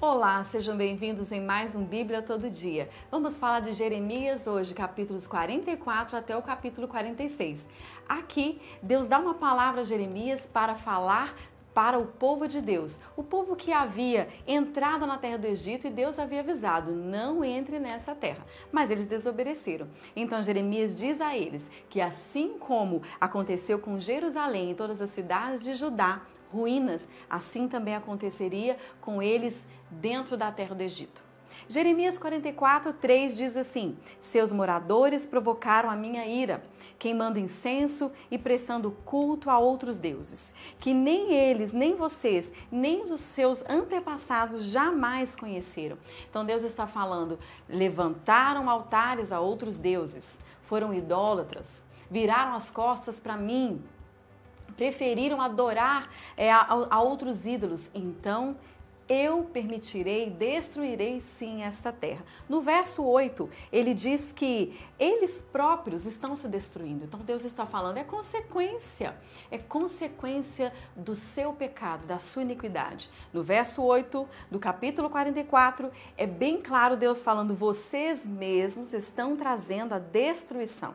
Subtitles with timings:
[0.00, 2.88] Olá, sejam bem-vindos em mais um Bíblia Todo Dia.
[3.10, 7.66] Vamos falar de Jeremias hoje, capítulos 44 até o capítulo 46.
[8.08, 11.34] Aqui, Deus dá uma palavra a Jeremias para falar
[11.74, 15.90] para o povo de Deus, o povo que havia entrado na terra do Egito e
[15.90, 18.46] Deus havia avisado: não entre nessa terra.
[18.70, 19.88] Mas eles desobedeceram.
[20.14, 25.60] Então Jeremias diz a eles que, assim como aconteceu com Jerusalém e todas as cidades
[25.60, 31.28] de Judá, ruínas, assim também aconteceria com eles dentro da terra do Egito.
[31.68, 36.62] Jeremias 44, 3 diz assim: Seus moradores provocaram a minha ira,
[36.98, 43.20] queimando incenso e prestando culto a outros deuses, que nem eles, nem vocês, nem os
[43.20, 45.98] seus antepassados jamais conheceram.
[46.30, 53.36] Então Deus está falando: levantaram altares a outros deuses, foram idólatras, viraram as costas para
[53.36, 53.82] mim,
[54.78, 57.82] preferiram adorar é, a, a outros ídolos.
[57.92, 58.56] Então
[59.08, 62.22] eu permitirei, destruirei sim esta terra.
[62.48, 67.06] No verso 8, ele diz que eles próprios estão se destruindo.
[67.06, 69.16] Então Deus está falando, é consequência,
[69.50, 73.10] é consequência do seu pecado, da sua iniquidade.
[73.32, 79.94] No verso 8 do capítulo 44, é bem claro Deus falando, vocês mesmos estão trazendo
[79.94, 80.94] a destruição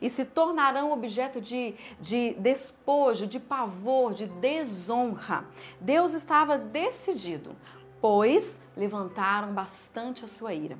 [0.00, 5.44] e se tornarão objeto de, de despojo, de pavor, de desonra.
[5.80, 7.56] Deus estava decidido,
[8.00, 10.78] pois levantaram bastante a sua ira.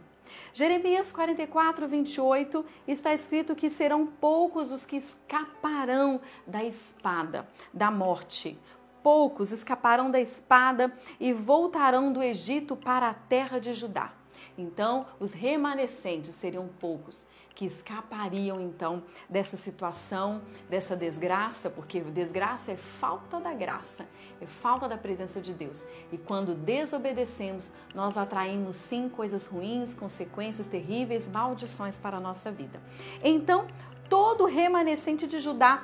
[0.52, 8.58] Jeremias 44, 28 está escrito que serão poucos os que escaparão da espada, da morte.
[9.02, 14.17] Poucos escaparão da espada e voltarão do Egito para a terra de Judá.
[14.56, 17.27] Então, os remanescentes seriam poucos
[17.58, 24.06] que escapariam então dessa situação, dessa desgraça, porque desgraça é falta da graça,
[24.41, 25.83] é falta da presença de Deus.
[26.12, 32.80] E quando desobedecemos, nós atraímos sim coisas ruins, consequências terríveis, maldições para a nossa vida.
[33.24, 33.67] Então,
[34.08, 35.83] todo remanescente de Judá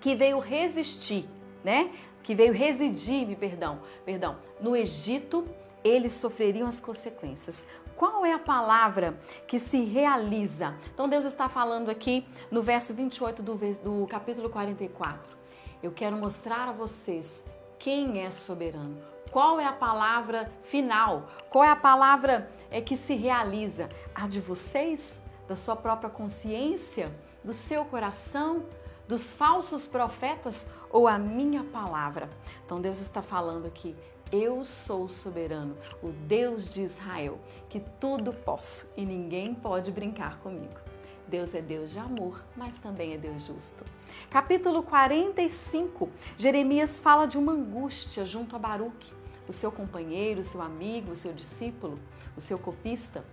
[0.00, 1.28] que veio resistir,
[1.62, 1.92] né?
[2.22, 5.48] Que veio residir, me perdão, perdão, no Egito,
[5.82, 7.66] eles sofreriam as consequências.
[7.96, 10.74] Qual é a palavra que se realiza?
[10.92, 15.36] Então Deus está falando aqui no verso 28 do, do capítulo 44.
[15.82, 17.44] Eu quero mostrar a vocês
[17.78, 18.98] quem é soberano.
[19.30, 21.28] Qual é a palavra final?
[21.48, 23.88] Qual é a palavra é que se realiza?
[24.14, 25.14] A de vocês,
[25.46, 27.14] da sua própria consciência,
[27.44, 28.66] do seu coração,
[29.06, 32.28] dos falsos profetas ou a minha palavra?
[32.66, 33.96] Então Deus está falando aqui
[34.32, 40.78] eu sou soberano, o Deus de Israel, que tudo posso e ninguém pode brincar comigo.
[41.26, 43.84] Deus é Deus de amor, mas também é Deus justo.
[44.28, 46.08] Capítulo 45,
[46.38, 49.12] Jeremias fala de uma angústia junto a Baruque,
[49.48, 51.98] o seu companheiro, o seu amigo, o seu discípulo,
[52.36, 53.24] o seu copista.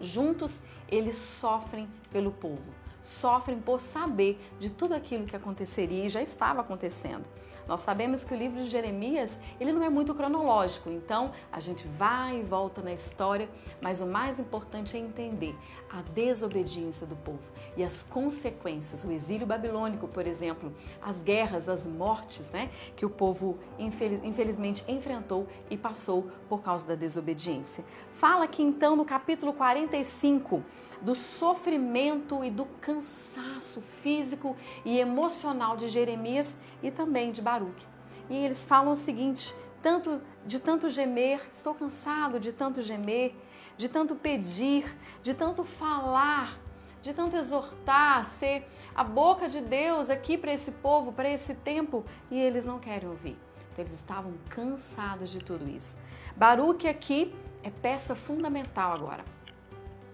[0.00, 2.72] Juntos eles sofrem pelo povo,
[3.02, 7.24] sofrem por saber de tudo aquilo que aconteceria e já estava acontecendo.
[7.70, 11.86] Nós sabemos que o livro de Jeremias, ele não é muito cronológico, então a gente
[11.86, 13.48] vai e volta na história,
[13.80, 15.56] mas o mais importante é entender
[15.88, 17.38] a desobediência do povo
[17.76, 23.10] e as consequências, o exílio babilônico, por exemplo, as guerras, as mortes, né, que o
[23.10, 27.84] povo infelizmente enfrentou e passou por causa da desobediência.
[28.14, 30.60] Fala aqui então no capítulo 45
[31.00, 34.54] do sofrimento e do cansaço físico
[34.84, 37.86] e emocional de Jeremias e também de Baruque.
[38.28, 43.34] E eles falam o seguinte: tanto de tanto gemer, estou cansado de tanto gemer,
[43.76, 46.58] de tanto pedir, de tanto falar,
[47.02, 52.04] de tanto exortar, ser a boca de Deus aqui para esse povo, para esse tempo,
[52.30, 53.36] e eles não querem ouvir.
[53.72, 55.98] Então eles estavam cansados de tudo isso.
[56.36, 59.24] Baruque aqui é peça fundamental agora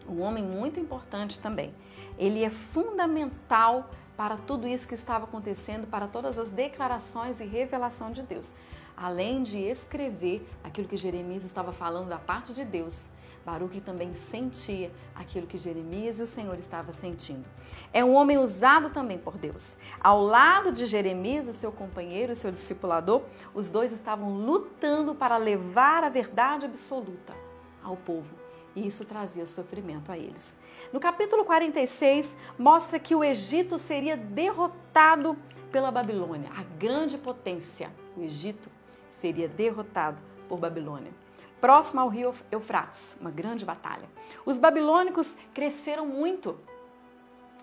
[0.08, 1.74] um homem muito importante também.
[2.18, 8.10] Ele é fundamental para tudo isso que estava acontecendo, para todas as declarações e revelação
[8.10, 8.48] de Deus.
[8.96, 12.94] Além de escrever aquilo que Jeremias estava falando da parte de Deus,
[13.44, 17.44] Baruque também sentia aquilo que Jeremias e o Senhor estavam sentindo.
[17.92, 19.76] É um homem usado também por Deus.
[20.00, 23.22] Ao lado de Jeremias, o seu companheiro, o seu discipulador,
[23.54, 27.34] os dois estavam lutando para levar a verdade absoluta
[27.84, 28.45] ao povo
[28.76, 30.54] e isso trazia sofrimento a eles.
[30.92, 35.36] No capítulo 46, mostra que o Egito seria derrotado
[35.72, 37.90] pela Babilônia, a grande potência.
[38.16, 38.70] O Egito
[39.20, 40.18] seria derrotado
[40.48, 41.12] por Babilônia.
[41.60, 44.08] Próximo ao rio Eufrates, uma grande batalha.
[44.44, 46.58] Os babilônicos cresceram muito,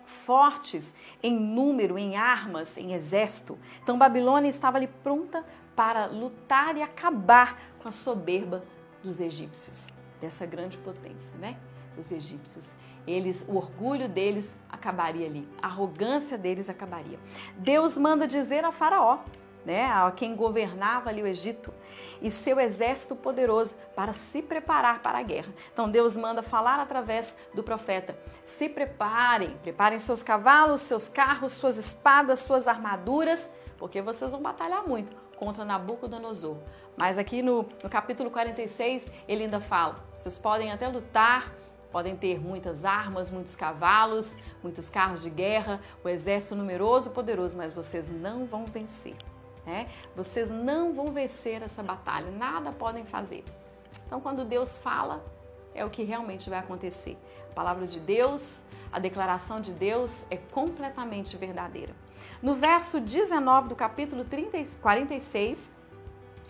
[0.04, 3.58] fortes em número, em armas, em exército.
[3.82, 5.46] Então Babilônia estava ali pronta
[5.76, 8.64] para lutar e acabar com a soberba
[9.04, 9.88] dos egípcios,
[10.24, 11.58] dessa grande potência, né?
[11.98, 12.66] Dos egípcios.
[13.06, 17.20] Eles, o orgulho deles acabaria ali, a arrogância deles acabaria.
[17.58, 19.20] Deus manda dizer a Faraó
[19.66, 21.74] né, a quem governava ali o Egito,
[22.22, 25.54] e seu exército poderoso para se preparar para a guerra.
[25.72, 31.78] Então Deus manda falar através do profeta: se preparem, preparem seus cavalos, seus carros, suas
[31.78, 36.58] espadas, suas armaduras, porque vocês vão batalhar muito contra Nabucodonosor.
[36.98, 41.52] Mas aqui no, no capítulo 46 ele ainda fala: vocês podem até lutar,
[41.92, 47.74] podem ter muitas armas, muitos cavalos, muitos carros de guerra, o exército numeroso, poderoso, mas
[47.74, 49.16] vocês não vão vencer.
[49.66, 49.90] Né?
[50.16, 53.44] Vocês não vão vencer essa batalha, nada podem fazer.
[54.06, 55.24] Então, quando Deus fala,
[55.74, 57.18] é o que realmente vai acontecer.
[57.52, 61.94] A palavra de Deus, a declaração de Deus é completamente verdadeira.
[62.42, 65.72] No verso 19 do capítulo 30, 46,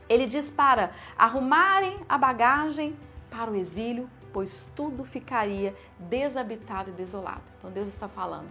[0.10, 2.98] ele diz para arrumarem a bagagem
[3.30, 7.44] para o exílio, pois tudo ficaria desabitado e desolado.
[7.58, 8.50] Então Deus está falando: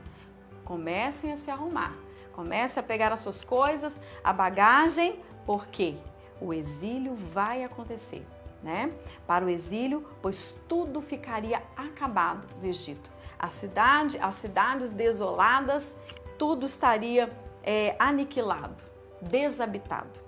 [0.65, 1.95] comecem a se arrumar
[2.33, 3.95] Comece a pegar as suas coisas,
[4.25, 5.97] a bagagem, porque
[6.41, 8.27] o exílio vai acontecer,
[8.63, 8.91] né?
[9.27, 13.11] Para o exílio, pois tudo ficaria acabado no Egito.
[13.39, 15.95] A cidade, as cidades desoladas,
[16.39, 17.31] tudo estaria
[17.63, 18.85] é, aniquilado,
[19.21, 20.23] desabitado.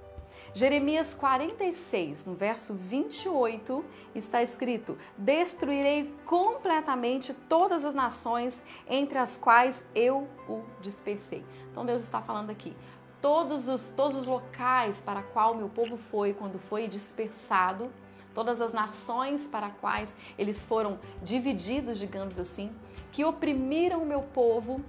[0.57, 3.85] Jeremias 46, no verso 28,
[4.15, 11.45] está escrito: Destruirei completamente todas as nações entre as quais eu o dispersei.
[11.73, 12.77] Então Deus está falando aqui.
[13.21, 17.91] Todos os, todos os locais para qual meu povo foi quando foi dispersado,
[18.33, 22.71] todas as nações para quais eles foram divididos, digamos assim,
[23.11, 24.85] que oprimiram o meu povo,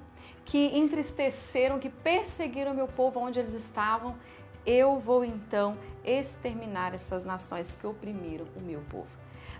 [0.45, 4.15] que entristeceram, que perseguiram meu povo onde eles estavam,
[4.65, 9.09] eu vou então exterminar essas nações que oprimiram o meu povo.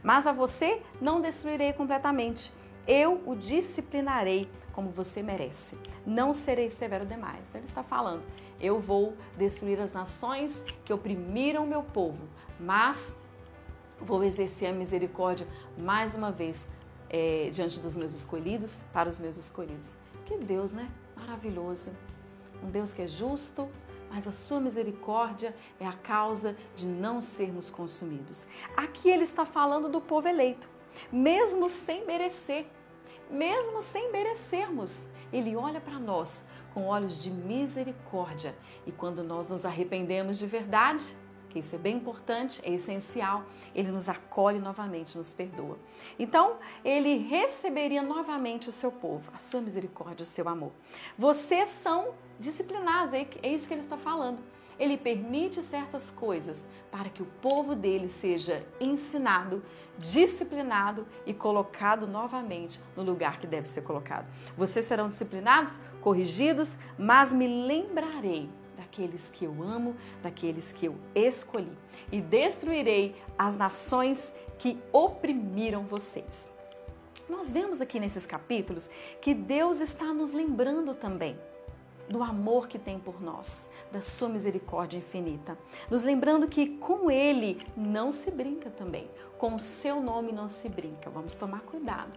[0.04, 2.54] Mas a você não destruirei completamente.
[2.88, 5.78] Eu o disciplinarei como você merece.
[6.06, 7.48] Não serei severo demais.
[7.50, 8.22] Então, ele está falando:
[8.60, 12.22] eu vou destruir as nações que oprimiram o meu povo,
[12.60, 13.16] mas
[14.00, 15.48] vou exercer a misericórdia
[15.78, 16.68] mais uma vez
[17.10, 20.05] é, diante dos meus escolhidos, para os meus escolhidos.
[20.26, 20.90] Que Deus, né?
[21.16, 21.92] Maravilhoso.
[22.64, 23.70] Um Deus que é justo,
[24.10, 28.46] mas a sua misericórdia é a causa de não sermos consumidos.
[28.76, 30.68] Aqui ele está falando do povo eleito,
[31.12, 32.66] mesmo sem merecer,
[33.30, 35.08] mesmo sem merecermos.
[35.32, 36.44] Ele olha para nós
[36.74, 38.56] com olhos de misericórdia
[38.86, 41.16] e quando nós nos arrependemos de verdade,
[41.60, 45.78] isso é bem importante, é essencial, ele nos acolhe novamente, nos perdoa.
[46.18, 50.72] Então, ele receberia novamente o seu povo, a sua misericórdia, o seu amor.
[51.18, 54.40] Vocês são disciplinados, é, é isso que ele está falando.
[54.78, 56.62] Ele permite certas coisas
[56.92, 59.64] para que o povo dele seja ensinado,
[59.98, 64.28] disciplinado e colocado novamente no lugar que deve ser colocado.
[64.58, 68.50] Vocês serão disciplinados, corrigidos, mas me lembrarei
[68.96, 71.72] daqueles que eu amo, daqueles que eu escolhi,
[72.12, 76.48] e destruirei as nações que oprimiram vocês.
[77.28, 78.90] Nós vemos aqui nesses capítulos
[79.20, 81.38] que Deus está nos lembrando também
[82.08, 85.58] do amor que tem por nós, da sua misericórdia infinita.
[85.90, 90.70] Nos lembrando que com Ele não se brinca também, com o seu nome não se
[90.70, 91.10] brinca.
[91.10, 92.14] Vamos tomar cuidado.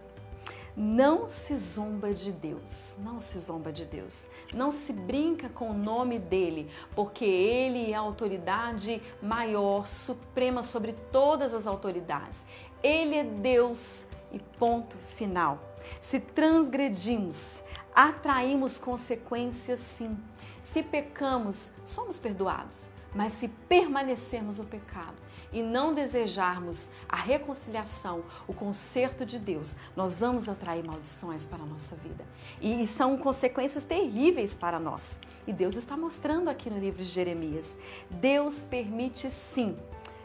[0.75, 4.27] Não se zomba de Deus, não se zomba de Deus.
[4.53, 10.93] Não se brinca com o nome dele, porque ele é a autoridade maior, suprema sobre
[11.11, 12.45] todas as autoridades.
[12.81, 15.59] Ele é Deus e ponto final.
[15.99, 20.17] Se transgredimos, atraímos consequências sim.
[20.61, 22.87] Se pecamos, somos perdoados.
[23.13, 25.15] Mas se permanecermos no pecado
[25.51, 31.65] e não desejarmos a reconciliação, o conserto de Deus, nós vamos atrair maldições para a
[31.65, 32.23] nossa vida.
[32.61, 35.17] E são consequências terríveis para nós.
[35.47, 37.77] E Deus está mostrando aqui no livro de Jeremias.
[38.09, 39.77] Deus permite sim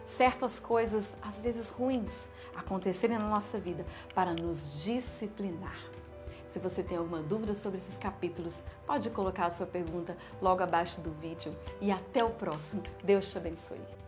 [0.04, 5.78] certas coisas, às vezes ruins, acontecerem na nossa vida para nos disciplinar.
[6.46, 8.54] Se você tem alguma dúvida sobre esses capítulos,
[8.86, 11.52] pode colocar a sua pergunta logo abaixo do vídeo.
[11.80, 12.80] E até o próximo.
[13.02, 14.03] Deus te abençoe.